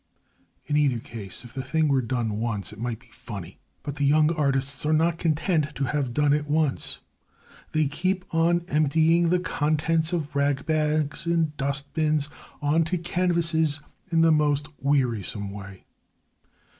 [0.65, 3.59] In either case, if the thing were done once, it might be funny.
[3.83, 6.97] But the young artists are not content to have done it once.
[7.71, 12.29] They keep on emptying the contents of ragbags and dustbins
[12.63, 13.79] on to canvases
[14.11, 15.85] in the most wearisome way.